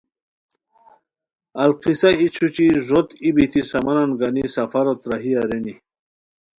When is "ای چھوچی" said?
2.19-2.67